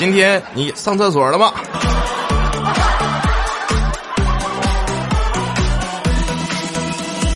[0.00, 1.52] 今天你上厕所了吗？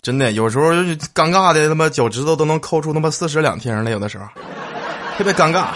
[0.01, 4.25] 真的，有时候就尴尬的他妈脚趾头都能抠出他妈四室两厅来，有的时候
[5.15, 5.67] 特别尴尬。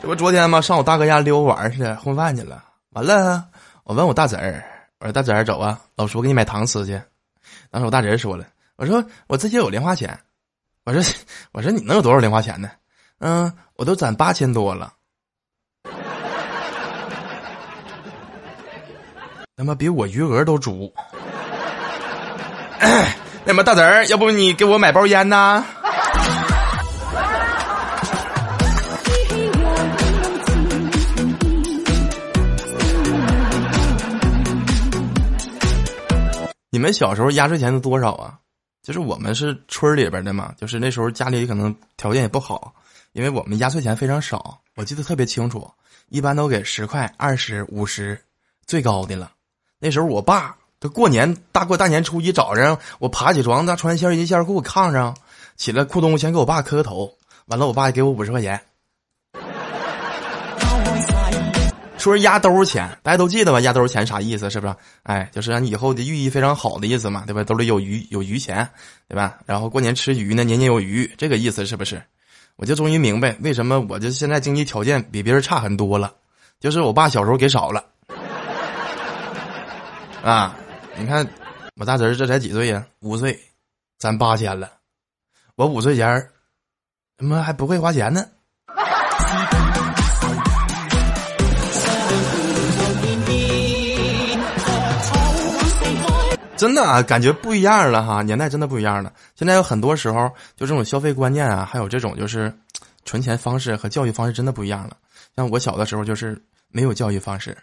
[0.00, 0.58] 这不昨天吗？
[0.58, 2.64] 上我大哥家溜玩去，混饭去了。
[2.92, 3.44] 完了，
[3.82, 4.64] 我问我大侄儿，
[5.00, 6.98] 我说大侄儿走啊，老叔给你买糖吃去。
[7.70, 8.46] 当时我大侄儿说了，
[8.76, 10.18] 我说我自己有零花钱。
[10.86, 11.02] 我说
[11.52, 12.70] 我说你能有多少零花钱呢？
[13.18, 14.90] 嗯，我都攒八千多了。
[19.56, 20.92] 他妈比我余额都足。
[23.46, 25.64] 那么大侄儿，要不你给我买包烟呐？
[36.70, 38.36] 你们小时候压岁钱是多少啊？
[38.82, 42.74] 就是我们是村里边的嘛，就是那时候家里可能条件也不好，
[43.12, 44.58] 因为我们压岁钱非常少。
[44.74, 45.70] 我记得特别清楚，
[46.08, 48.20] 一般都给十块、二十五十，
[48.66, 49.30] 最高的了。
[49.84, 55.14] 那时候我爸，他过年大过大年初一早上，我爬起床，他穿线衣线裤炕上，
[55.56, 57.12] 起来裤东先给我爸磕个头，
[57.48, 58.58] 完了我爸给我五十块钱。
[61.98, 63.60] 说是压兜钱，大家都记得吧？
[63.60, 64.48] 压兜钱啥意思？
[64.48, 64.74] 是不是？
[65.02, 67.44] 哎，就是让你以后的寓意非常好的意思嘛，对吧？
[67.44, 68.66] 兜里有余，有余钱，
[69.06, 69.36] 对吧？
[69.44, 72.02] 然后过年吃鱼呢，年年有余，这个意思是不是？
[72.56, 76.10] 我就终于明白为什么我就现在经济条件比别人差很多了，
[76.58, 77.84] 就是我爸小时候给少了。
[80.24, 80.56] 啊，
[80.96, 81.28] 你看
[81.76, 82.86] 我大侄儿这才几岁呀？
[83.00, 83.38] 五岁，
[83.98, 84.72] 攒八千了。
[85.54, 86.30] 我五岁前儿，
[87.18, 88.26] 他妈还不会花钱呢。
[96.56, 99.12] 真的啊，感觉不一样了哈，年代真的不一样了。
[99.34, 102.50] 现在有很多时候，就这种消费观念啊，还有这种就是
[103.04, 104.96] 存钱方式和教育方式真的不一样了。
[105.36, 107.54] 像我小的时候，就是没有教育方式，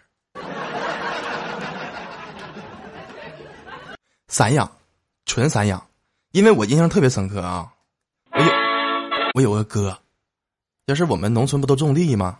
[4.32, 4.72] 散养，
[5.26, 5.86] 纯散养。
[6.30, 7.70] 因为我印象特别深刻啊，
[8.32, 8.50] 我有
[9.34, 9.98] 我有个哥，
[10.86, 12.38] 就是我们农村不都种地吗？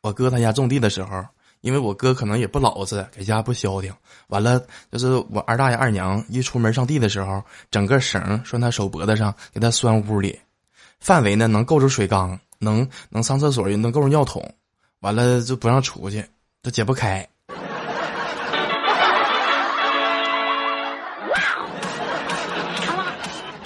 [0.00, 1.26] 我哥他家种地的时候。
[1.60, 3.90] 因为我哥可能也不老实，在家不消停，
[4.28, 4.62] 完了
[4.92, 10.38] 就是我二大爷二娘一出门上地的时候，整个绳拴他手脖子上，给他拴屋里，
[11.00, 14.54] 范围呢能够着水缸，能能上厕所也能够着尿桶，
[15.00, 16.22] 完了就不让出去，
[16.60, 17.26] 都解不开。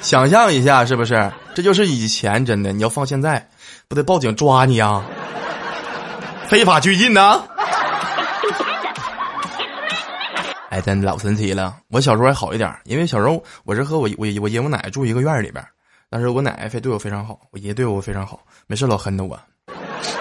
[0.08, 1.30] 想象一下是不是？
[1.54, 3.46] 这就是以前真的，你要放现在，
[3.88, 5.04] 不得报警抓你啊？
[6.48, 7.46] 非法拘禁呢？
[10.70, 11.76] 哎，真老神奇了！
[11.88, 15.62] 我小时候还好一点，因为小时候我是和我我我爷我奶奶住一个院里边，
[16.08, 19.38] 但是我奶奶非对我非常好，我爷对我非常好，没事老恨着我。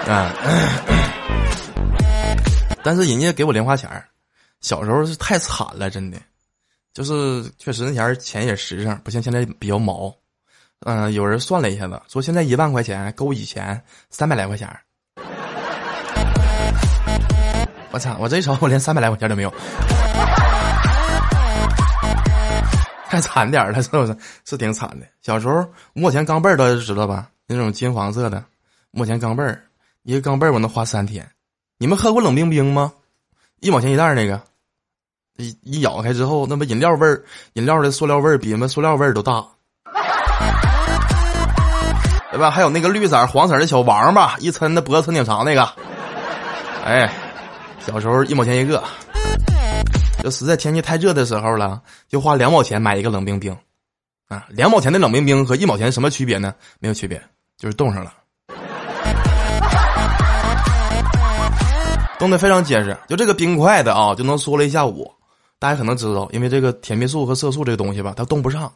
[0.06, 0.34] 啊，
[2.84, 3.90] 但是人家给我零花钱
[4.60, 6.18] 小时候是太惨了，真的，
[6.98, 10.12] 就是确实那钱钱也实诚，不像现在比较毛。
[10.80, 14.68] 嗯，有人算了一下子，说现在一万块钱够以前三百来块钱。
[17.92, 18.18] 我操！
[18.20, 19.54] 我这一瞅，我连三百来块钱都没有。
[23.06, 24.18] 太惨点了，是不是？
[24.44, 25.06] 是挺惨的。
[25.22, 27.30] 小时候墨钱钢镚儿，大家知道吧？
[27.46, 28.44] 那种金黄色的
[28.90, 29.62] 墨钱钢镚儿，
[30.02, 31.30] 一个钢镚儿我能花三天。
[31.78, 32.92] 你们喝过冷冰冰吗？
[33.60, 34.42] 一毛钱一袋那个，
[35.38, 39.46] 一一咬开之后，那么饮料味儿，饮料的塑料味儿比那们塑料味儿都大，
[42.32, 42.52] 对吧？
[42.52, 45.68] 还有那个绿色、黄色的小王八，一抻那脖子抻挺长那个。
[46.84, 47.12] 哎，
[47.86, 48.84] 小时候一毛钱一个。
[50.24, 51.80] 就实在天气太热的时候了，
[52.10, 53.56] 就花两毛钱买一个冷冰冰，
[54.28, 56.54] 啊，两毛钱的冷冰冰和一毛钱什么区别呢？
[56.80, 57.22] 没有区别，
[57.58, 58.12] 就是冻上了，
[62.18, 62.98] 冻得非常结实。
[63.08, 65.14] 就这个冰块的啊，就能缩了一下午。
[65.60, 68.72] 大家可能知道，因为这个甜蜜素和色素这个东西吧，它冻不上。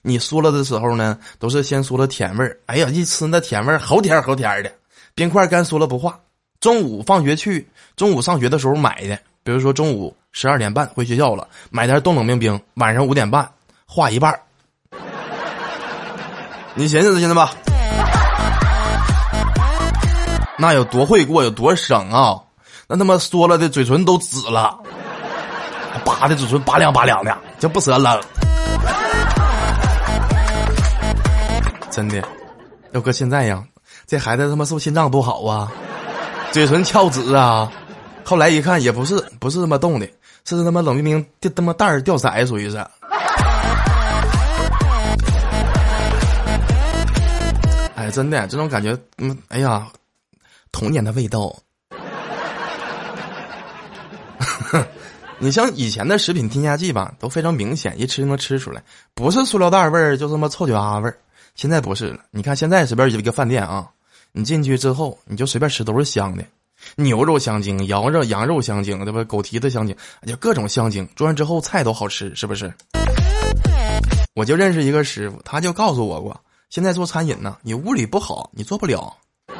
[0.00, 2.58] 你嗦了的时候呢，都是先嗦了甜味儿。
[2.66, 4.72] 哎呀，一吃那甜味儿，齁甜齁甜的。
[5.14, 6.18] 冰块干嗦了不化。
[6.58, 9.18] 中午放学去，中午上学的时候买的。
[9.44, 13.46] 比如说中午十二点半回学校了，买点冻冷冰冰，晚上五点半
[13.86, 14.32] 化一半
[16.74, 17.52] 你寻思寻思吧。
[20.56, 22.40] 那有多会过，有多省啊！
[22.86, 24.78] 那他妈嗦了的嘴唇都紫了，
[26.04, 28.20] 扒的嘴唇拔凉拔凉的，就不舍得扔。
[31.90, 32.22] 真的，
[32.92, 33.62] 要搁现在呀，
[34.06, 35.70] 这孩子他妈是不是心脏不好啊？
[36.52, 37.70] 嘴唇翘紫啊！
[38.24, 40.06] 后来一看也不是，不是他妈冻的，
[40.44, 42.76] 是他妈冷冰冰掉他妈蛋儿掉色，属于是。
[47.94, 49.86] 哎，真的，这种感觉，嗯，哎呀，
[50.72, 51.54] 童年的味道。
[54.70, 54.84] 哼
[55.42, 58.80] 你像以前的食品添加剂吧，都非常明显，一吃就能吃出来，
[59.12, 61.18] 不是塑料袋味儿，就这么臭脚丫味儿。
[61.56, 63.88] 现在不是了，你看现在随便一个饭店啊，
[64.30, 66.44] 你进去之后，你就随便吃都是香的，
[66.94, 69.24] 牛肉香精，羊肉羊肉香精，对吧？
[69.24, 69.96] 狗蹄子香精，
[70.28, 72.72] 就各种香精，做完之后菜都好吃，是不是？
[74.36, 76.40] 我就认识一个师傅，他就告诉我过，
[76.70, 79.12] 现在做餐饮呢，你物理不好，你做不了。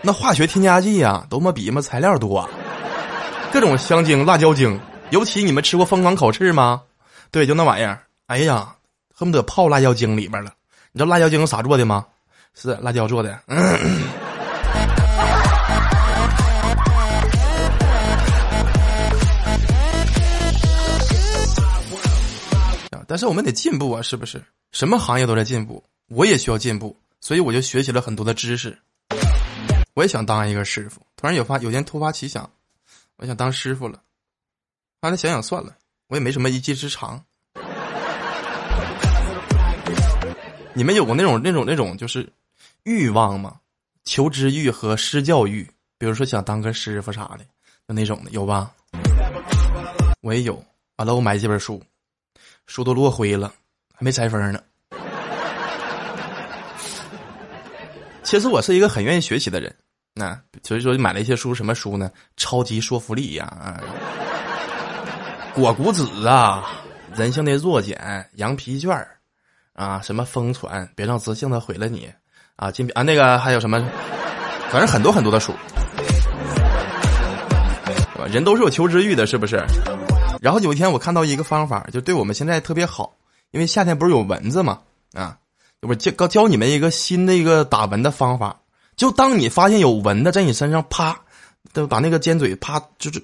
[0.00, 2.48] 那化学添加剂呀，都么比么材料多，
[3.52, 4.78] 各种香精、辣椒精，
[5.10, 6.82] 尤其你们吃过疯狂烤翅吗？
[7.30, 8.76] 对，就那玩意儿，哎呀。
[9.12, 10.50] 恨不得泡辣椒精里边了，
[10.92, 12.06] 你知道辣椒精是啥做的吗？
[12.54, 13.38] 是辣椒做的。
[23.06, 24.42] 但是我们得进步啊，是不是？
[24.72, 28.78] 什么行业都在进步，我也需要进步，所以我就学习了很多的知识。
[29.92, 31.02] 我也想当一个师傅。
[31.14, 32.48] 突然有发有天突发奇想，
[33.20, 34.00] 我想当师傅了。
[35.02, 35.76] 后来想想算了，
[36.08, 37.22] 我也没什么一技之长。
[40.72, 42.26] 你们有过那种那种那种就是
[42.84, 43.60] 欲望吗？
[44.04, 47.44] 求知欲和施教欲，比如说想当个师傅啥的，
[47.86, 48.72] 就那种的有吧？
[50.22, 50.54] 我也有。
[50.96, 51.82] 完了，我买几本书，
[52.66, 53.52] 书都落灰了，
[53.92, 54.62] 还没拆封呢。
[58.22, 59.76] 其实我是一个很愿意学习的人，
[60.14, 62.10] 那所以说买了一些书，什么书呢？
[62.36, 63.80] 超级说服力呀，啊
[65.54, 66.70] 果谷子啊，
[67.14, 69.16] 人性的弱点，羊皮卷儿。
[69.72, 72.12] 啊，什么疯传，别让自信的毁了你，
[72.56, 73.82] 啊，金啊那个还有什么，
[74.68, 75.54] 反正很多很多的书，
[78.30, 79.64] 人都是有求知欲的，是不是？
[80.42, 83.16] 然后有一天我看到一个方法，就对我们现在特别好，
[83.52, 84.80] 因为夏天不是有蚊子嘛，
[85.14, 85.38] 啊，
[85.80, 88.59] 我教教你们一个新的一个打蚊的方法，
[89.00, 91.18] 就当你发现有蚊子在你身上啪，
[91.72, 93.22] 都把那个尖嘴啪，就是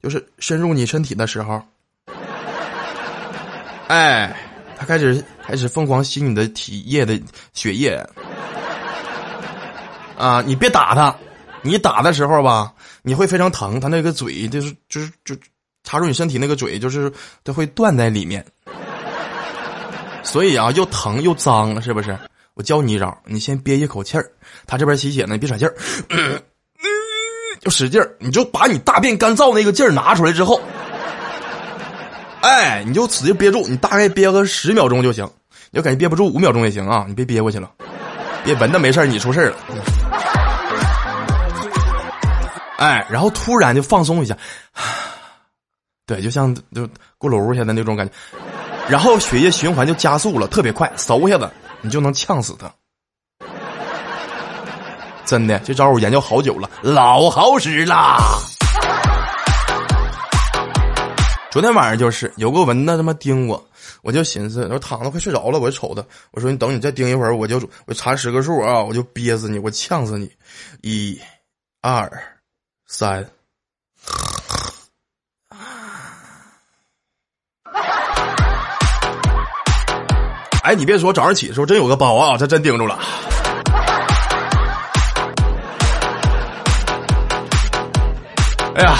[0.00, 1.60] 就是深入你身体的时候，
[3.88, 4.32] 哎。
[4.80, 7.20] 他开始开始疯狂吸你的体液的
[7.52, 8.00] 血液，
[10.16, 10.40] 啊！
[10.46, 11.12] 你别打他，
[11.62, 12.72] 你打的时候吧，
[13.02, 13.80] 你会非常疼。
[13.80, 15.34] 他那个嘴就是就是就
[15.82, 17.12] 插入你身体那个嘴，就是
[17.42, 18.46] 它会断在里面。
[20.22, 22.16] 所以啊，又疼又脏，是不是？
[22.58, 24.32] 我教你一招，你先憋一口气儿，
[24.66, 25.72] 他这边吸血呢，你别喘气儿，
[27.60, 30.60] 就使劲儿，你就把你大便干燥那个劲儿拿出来之后。
[32.40, 35.30] 哎，你就使劲憋住，你大概憋个十秒钟就行。
[35.70, 37.70] 要感觉憋不住，五秒钟也行啊，你别憋过去了，
[38.42, 39.56] 别闻的没事你出事了。
[42.78, 44.36] 哎，然后突然就放松一下，
[46.06, 46.88] 对，就像就
[47.18, 48.12] 过楼下的那种感觉，
[48.88, 51.48] 然后血液循环就加速了，特别快，嗖一下子
[51.80, 52.72] 你就能呛死他。
[55.24, 58.18] 真的，这招我研究好久了，老好使啦。
[61.50, 63.68] 昨天晚上就是有个蚊子他妈叮我，
[64.02, 70.30] 我就寻思，我躺着快睡着了，我就瞅他，我说你等你再叮一会儿，我就我查十个数啊，我就憋死你，我呛死你，
[70.82, 71.18] 一、
[71.80, 72.10] 二、
[72.86, 73.28] 三。
[80.68, 82.98] 哎，你别说，早上起的时候真有个包啊，他真盯住了。
[88.74, 88.98] 哎呀！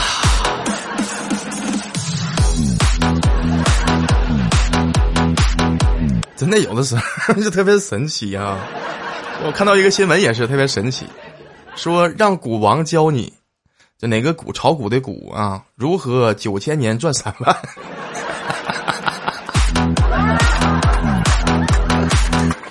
[6.34, 8.56] 真的有的时候就特别神奇啊！
[9.44, 11.04] 我看到一个新闻也是特别神奇，
[11.76, 13.34] 说让股王教你，
[13.98, 17.54] 就哪个股炒股的股啊，如何九千年赚三万。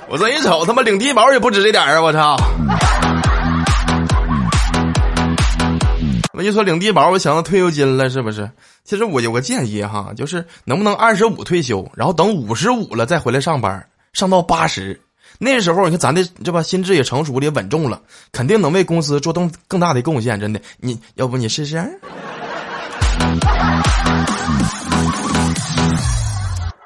[0.10, 2.02] 我这一瞅，他妈领低保也不止这点儿啊！
[2.02, 2.38] 我操！
[6.34, 8.50] 我一说领低保，我想到退休金了，是不是？
[8.86, 14.98] 其实我有个建议哈，就是能不能二十五退休，然后等五十五了再回来上班，上到八十，
[15.40, 20.40] 那时候你看咱的这吧，心智也成熟了，也稳重了，肯定能为公司做更更大的贡献。
[20.40, 21.84] 真的，你要不你试试？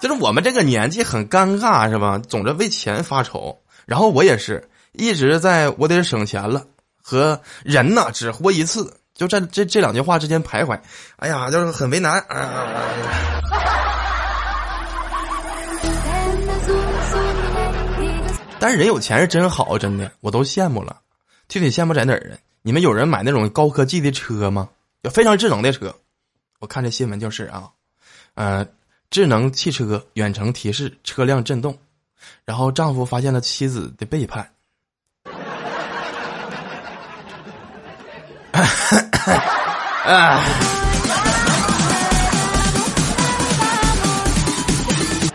[0.01, 2.17] 就是我们这个年纪很尴尬，是吧？
[2.17, 3.61] 总是为钱发愁。
[3.85, 6.65] 然后我也是一直在我得省钱了
[7.01, 10.79] 和人呐只活一次，就在这这两句话之间徘徊。
[11.17, 12.19] 哎呀，就是很为难。
[12.21, 12.81] 啊
[18.59, 20.97] 但是人有钱是真好，真的，我都羡慕了。
[21.47, 22.37] 具体羡慕在哪儿呢？
[22.63, 24.69] 你们有人买那种高科技的车吗？
[25.01, 25.95] 有非常智能的车。
[26.59, 27.69] 我看这新闻就是啊，
[28.35, 28.67] 呃，
[29.11, 31.77] 智能汽车远程提示车辆震动，
[32.45, 34.49] 然后丈夫发现了妻子的背叛。
[40.05, 40.39] 啊。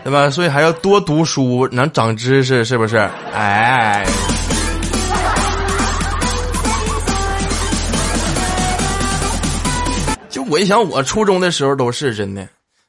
[0.03, 0.29] 对吧？
[0.31, 2.97] 所以还要多读书，能长知识，是不是？
[3.31, 4.03] 哎，
[10.29, 12.47] 就我一想，我初中的时候都是真的。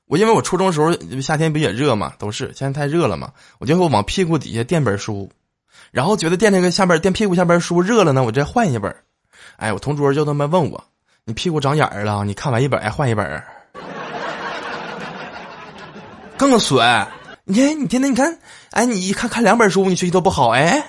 [0.09, 5.31] 我因为我初中时候夏天不也热嘛，都是现在太热了嘛，我就会往屁股底下垫本书，
[5.91, 8.95] 然后觉得垫那个下边垫屁股下边书热了呢，我再换一本。
[9.57, 10.83] 哎，我同桌就他妈问我
[11.27, 12.25] ：“你屁股长眼儿了？
[12.25, 13.43] 你看完一本还换一本？”
[16.39, 17.07] 更损！
[17.45, 18.39] 你看，你天天你看，
[18.71, 20.83] 哎，你一看看两本书，你学习都不好，哎。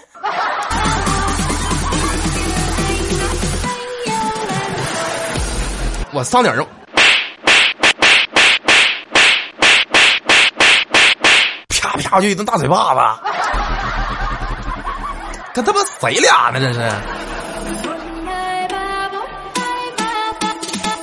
[6.13, 6.65] 我上点肉，
[12.09, 13.01] 啪啪就一顿大嘴巴子，
[15.53, 16.59] 跟他妈谁俩呢？
[16.59, 16.91] 这是。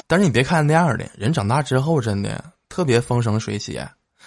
[0.09, 3.81] 但是你别看那样的人，长大之后真的特别风生水起。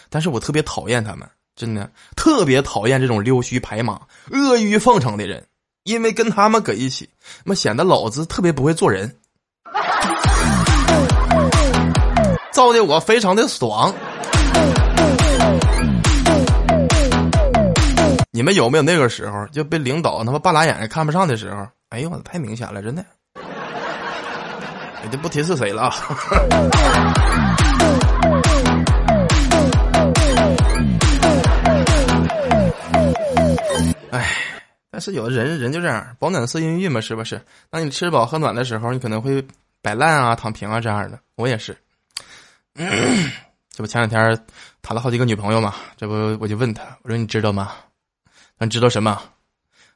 [0.10, 4.00] 但是我特别讨厌他们，真的特别讨厌这种溜须拍马、
[4.32, 5.46] 阿谀奉承的人，
[5.84, 7.10] 因为跟他们搁一起，
[7.44, 9.18] 那显得老子特别不会做人，
[12.52, 13.94] 造的我非常的爽。
[18.32, 21.68] 你们有没有那个时候就被领导他妈半拉眼看不上的时候？
[21.90, 25.92] 哎呦我太明显了，真的，我就不提是谁了。
[34.12, 34.30] 哎，
[34.92, 37.42] 但是有的人人就这样，保暖思淫欲嘛，是不是？
[37.72, 39.44] 当你吃饱喝暖的时候，你可能会
[39.82, 41.20] 摆烂啊、躺平啊这样的。
[41.34, 41.76] 我也是，
[42.76, 44.46] 这不前两天
[44.84, 47.72] 谈了好几个女朋友嘛，这不我就问他，我说你知道吗？
[48.62, 49.22] 你知道什么？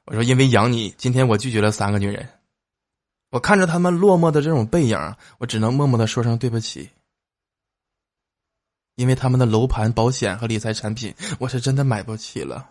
[0.05, 2.29] 我说因为养你，今天我拒绝了三个女人。
[3.29, 4.97] 我看着他们落寞的这种背影，
[5.37, 6.89] 我只能默默的说声对不起。
[8.95, 12.65] 因为他们的楼盘、保险和理财产品，我是真的买不起了。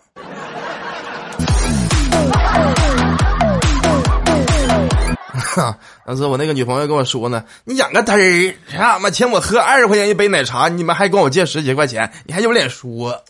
[5.34, 13.22] 哈， 当时我那个女朋友跟我说呢：“你养个嘚儿，他妈请我喝二十块钱一杯奶茶，你们还跟我借十几块钱，你还有脸说？”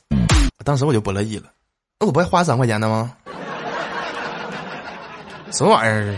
[0.64, 1.50] 当时我就不乐意了，
[2.02, 3.14] 那我不还花三块钱的吗？
[5.52, 6.16] 什么玩意儿？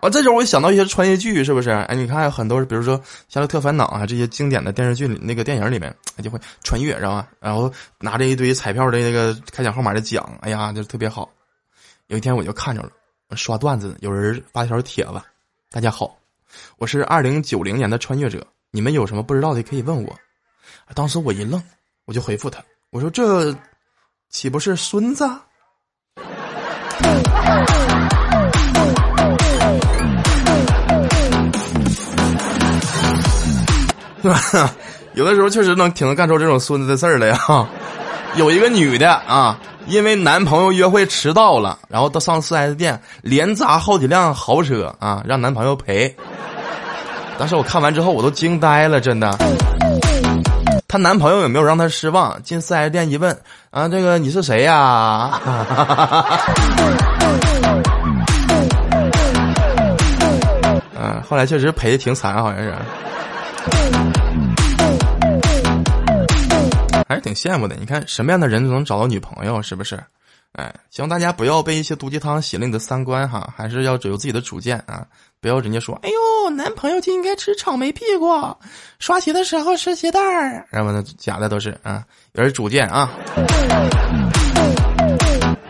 [0.00, 1.70] 啊，这时候我想到一些穿越剧，是不是？
[1.70, 2.96] 哎，你看很多，比如说
[3.28, 7.26] 《夏洛特烦恼》啊，这些经典的电视剧里，那个电影里面，就会穿越，知道吧？
[7.40, 11.28] 然后拿着一堆彩票的那个开奖号码的奖，哎呀，就特别好。
[12.06, 12.90] 有一天我就看着了，
[13.34, 15.20] 刷段子，有人发一条帖子
[15.72, 16.16] ：“大家好，
[16.78, 20.14] 我是二零九零年的穿越者，你们有什么不知道的可以问我。”
[20.94, 21.60] 当时我一愣，
[22.04, 23.52] 我就回复他：“我说这
[24.30, 25.28] 岂不是孙子？”
[34.22, 34.70] 是吧？
[35.14, 37.68] 有的时候确实能挺能干出这种孙子的事儿来啊。
[38.36, 46.14] 有一个女的啊，因为男朋友约会迟到了，然后到上四 S 店连砸好几辆豪车啊，让男朋友赔。
[47.36, 49.36] 当时我看完之后我都惊呆了，真的。
[50.94, 52.40] 她男朋友有没有让她失望？
[52.44, 53.36] 进四 S 店一问
[53.72, 55.40] 啊，这个你是谁呀？
[60.96, 62.72] 嗯， 后来确实赔的挺惨，好像是。
[67.08, 67.74] 还是挺羡慕的。
[67.74, 69.98] 你看什么样的人都能找到女朋友，是不是？
[70.54, 75.06] 哎，希望大家不要被一些毒鸡汤洗了你的三观哈，还是要有自己的主见啊！
[75.40, 78.28] 不要人家说，哎呦，男朋友就应该吃草莓屁股，
[78.98, 83.10] 刷鞋的时候吃鞋带儿，然后呢，假的都是啊，有点主见啊。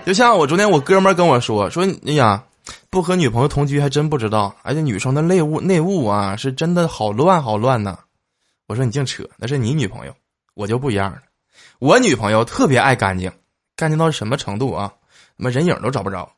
[0.04, 2.44] 就像我昨天我哥们跟我说说，哎呀，
[2.90, 7.98] 不和女朋友同居还真不知道，而且女生的内务内务啊，是真的好乱好乱呐。
[8.66, 10.14] 我说你净扯，那是你女朋友。
[10.52, 11.18] 我就不一样了，
[11.80, 13.32] 我女朋友特别爱干净，
[13.76, 14.90] 干净到什么程度啊？
[15.36, 16.30] 他妈人影都找不着。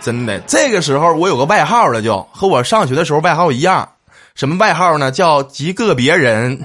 [0.00, 3.88] 真的，这个时候我有个外号了，就和我上学的时候外号一样，
[4.34, 5.10] 什么外号呢？
[5.10, 6.58] 叫极个别人。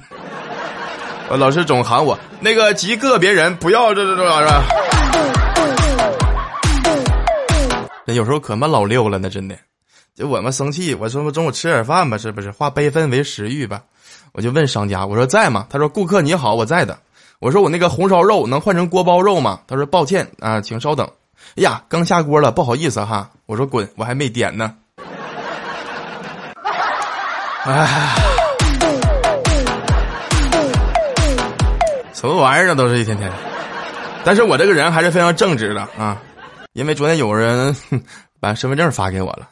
[1.27, 4.61] 我老师总喊我那个极个别人不要这这这玩意儿。
[8.05, 9.55] 那有时候可他妈老溜了，那真的。
[10.15, 12.49] 就我们生气，我说中午吃点饭吧，是不是？
[12.49, 13.81] 化悲愤为食欲吧。
[14.31, 15.67] 我就问商家，我说在吗？
[15.69, 16.97] 他说顾客你好，我在的。
[17.39, 19.59] 我说我那个红烧肉能换成锅包肉吗？
[19.67, 21.05] 他说抱歉啊，请稍等。
[21.57, 23.29] 哎呀，刚下锅了，不好意思哈。
[23.45, 24.73] 我说滚，我还没点呢。
[27.65, 28.15] 哎，
[32.13, 32.73] 什么玩意儿？
[32.73, 33.29] 都是一天天。
[34.23, 36.21] 但是我这个人还是非常正直的啊，
[36.71, 37.75] 因为昨天有人
[38.39, 39.49] 把身份证发给我了。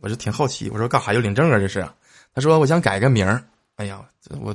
[0.00, 1.58] 我就挺好奇，我说干啥要领证啊？
[1.58, 1.86] 这是？
[2.34, 3.42] 他说我想改个名儿。
[3.76, 4.00] 哎呀，
[4.40, 4.54] 我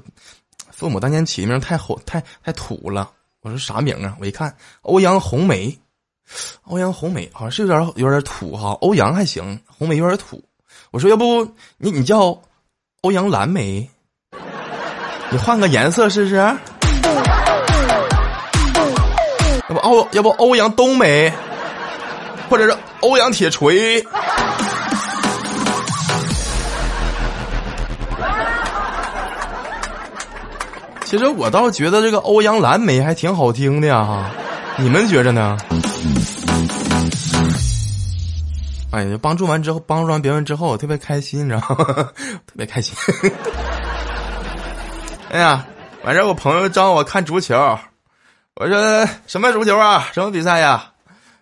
[0.72, 3.10] 父母当年起的名太火太太土了。
[3.42, 4.16] 我说啥名啊？
[4.20, 5.78] 我一看欧阳红梅，
[6.64, 8.72] 欧阳红梅好像是有点有点土哈。
[8.82, 10.42] 欧阳还行，红梅有点土。
[10.92, 11.44] 我说要不
[11.78, 12.42] 你你叫
[13.02, 13.90] 欧阳蓝莓，
[15.30, 16.36] 你换个颜色试试。
[19.70, 21.32] 要不欧要不欧阳冬梅，
[22.50, 24.02] 或者是欧阳铁锤。
[31.13, 34.32] 其实我倒觉得这个欧阳蓝莓还挺好听的呀，
[34.77, 35.55] 你们觉着呢？
[38.89, 41.86] 哎呀，帮助完之后，帮助完别人之后，我特别开心，你知道吗？
[42.48, 42.96] 特别开心。
[45.29, 45.63] 哎呀，
[46.03, 47.77] 晚上我朋友找我看足球，
[48.55, 50.08] 我说什么足球啊？
[50.13, 50.84] 什么比赛呀？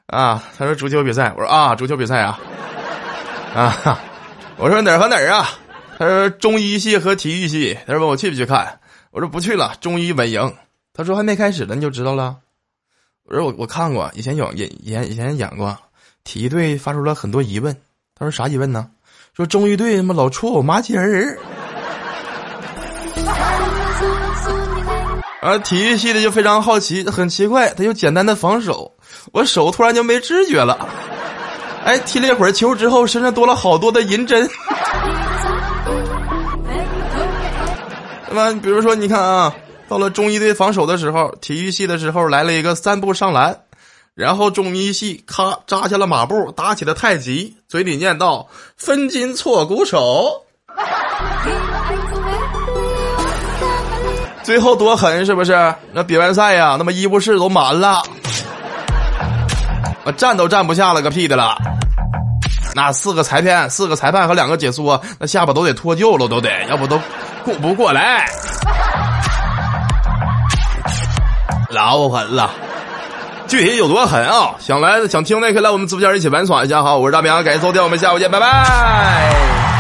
[0.08, 2.38] 啊，他说足球比赛，我说啊，足球比赛啊，
[3.56, 3.98] 啊，
[4.58, 5.48] 我说哪儿和哪儿啊？
[5.98, 8.78] 他说中医系和体育系，他说我去不去看。
[9.12, 10.54] 我说不去了，中医稳赢。
[10.94, 12.38] 他说还没开始呢，你就知道了。
[13.26, 15.78] 我说我我看过，以前有演演以前演过，
[16.24, 17.76] 体育队发出了很多疑问。
[18.16, 18.90] 他说啥疑问呢？
[19.36, 21.38] 说中医队他妈老戳我马甲人。
[25.42, 28.96] 啊，体育系的就非常好奇，很奇怪，他就简单的防守，
[29.34, 30.88] 我手突然就没知觉了。
[31.84, 34.50] 哎，踢了一会儿球之后，身上多了好多的银针。
[38.34, 38.62] 那么？
[38.62, 39.54] 比如说，你看啊，
[39.88, 43.58] 到了中医队防守的时候，体育系的时候来了一个三步上篮，
[44.16, 48.46] 然后中医系咔扎下了马步，打起了太极，嘴里念叨
[48.78, 50.46] “分筋错骨手”，
[54.44, 55.76] 最后多狠是不是？
[55.92, 58.02] 那比完赛呀，那么医务室都满了，
[60.06, 61.58] 我，站都站不下了个屁的了。
[62.74, 66.98] 那四个裁判，四个裁判和两个解说，那下巴都得脱臼了，都得，要不都。
[67.44, 68.26] 顾不过来，
[71.70, 72.50] 老狠了。
[73.48, 74.56] 具体有多狠啊？
[74.60, 76.96] 想来想听的可以来我们直播间一起玩耍一下哈。
[76.96, 79.71] 我是大明，感谢收听，我们下午见，拜拜。